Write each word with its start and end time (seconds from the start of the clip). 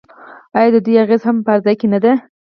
آیا 0.57 0.69
د 0.73 0.77
دوی 0.85 0.95
اغیز 1.03 1.23
په 1.45 1.49
هر 1.53 1.59
ځای 1.65 1.75
کې 1.79 1.87
نه 1.93 1.99
دی؟ 2.03 2.13